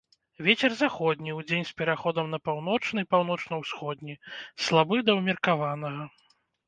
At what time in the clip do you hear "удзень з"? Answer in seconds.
1.39-1.75